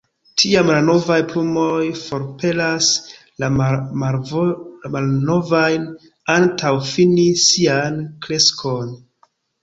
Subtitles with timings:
[0.41, 2.87] Tiam la novaj plumoj forpelas
[3.43, 5.85] la malnovajn
[6.37, 8.91] antaŭ fini sian kreskon.